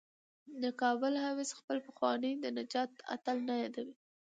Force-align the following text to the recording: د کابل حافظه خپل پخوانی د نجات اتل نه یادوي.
د 0.61 0.63
کابل 0.81 1.13
حافظه 1.23 1.53
خپل 1.59 1.77
پخوانی 1.87 2.33
د 2.39 2.45
نجات 2.57 2.91
اتل 3.15 3.37
نه 3.47 3.53
یادوي. 3.63 3.95